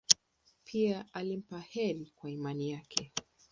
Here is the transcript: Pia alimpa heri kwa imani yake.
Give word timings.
Pia 0.63 1.05
alimpa 1.13 1.59
heri 1.59 2.11
kwa 2.15 2.31
imani 2.31 2.71
yake. 2.71 3.11